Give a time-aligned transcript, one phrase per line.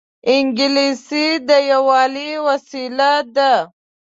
[0.33, 3.53] انګلیسي د یووالي وسیله ده